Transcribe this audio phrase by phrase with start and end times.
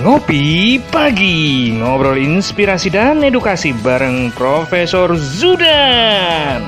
[0.00, 6.64] Ngopi Pagi Ngobrol inspirasi dan edukasi bareng Profesor Zudan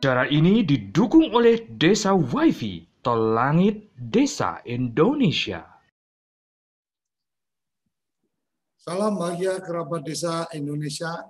[0.00, 5.60] Cara ini didukung oleh Desa Wifi Tol Langit Desa Indonesia
[8.80, 11.22] Salam bahagia kerabat desa Indonesia.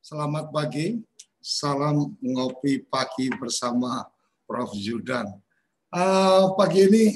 [0.00, 1.04] Selamat pagi.
[1.36, 4.08] Salam ngopi pagi bersama
[4.48, 4.72] Prof.
[4.72, 5.43] Judan.
[5.94, 7.14] Uh, pagi ini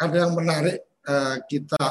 [0.00, 0.88] ada yang menarik.
[1.04, 1.84] Uh, kita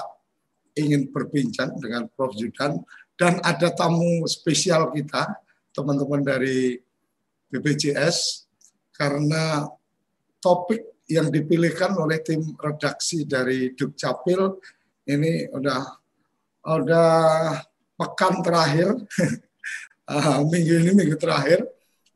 [0.73, 2.34] ingin berbincang dengan Prof.
[2.34, 2.81] Judan
[3.13, 5.38] dan ada tamu spesial kita,
[5.69, 6.81] teman-teman dari
[7.53, 8.50] BPJS,
[8.97, 9.69] karena
[10.41, 14.57] topik yang dipilihkan oleh tim redaksi dari Dukcapil
[15.05, 15.81] ini udah
[16.73, 17.09] udah
[17.97, 18.97] pekan terakhir
[20.09, 21.66] uh, minggu ini minggu terakhir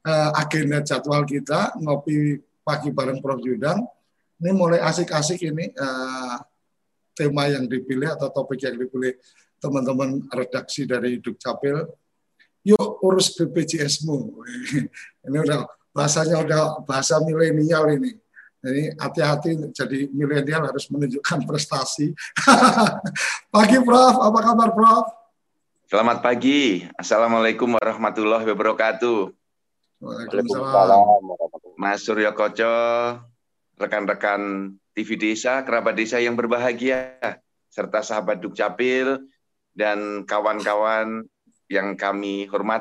[0.06, 3.84] uh, agenda jadwal kita ngopi pagi bareng Prof Yudan
[4.40, 6.40] ini mulai asik-asik ini uh,
[7.14, 9.20] tema yang dipilih atau topik yang dipilih
[9.62, 11.86] teman-teman redaksi dari Dukcapil
[12.64, 14.44] yuk urus BPJS-mu
[15.28, 18.24] ini udah bahasanya udah bahasa milenial ini
[18.64, 22.16] jadi hati-hati jadi milenial harus menunjukkan prestasi.
[23.56, 25.06] pagi Prof, apa kabar Prof?
[25.92, 26.88] Selamat pagi.
[26.96, 29.36] Assalamualaikum warahmatullahi wabarakatuh.
[30.00, 31.04] Waalaikumsalam.
[31.84, 32.72] Mas Suryo Koco,
[33.76, 37.20] rekan-rekan TV Desa, kerabat desa yang berbahagia,
[37.68, 39.20] serta sahabat Dukcapil,
[39.76, 41.28] dan kawan-kawan
[41.68, 42.72] yang kami hormati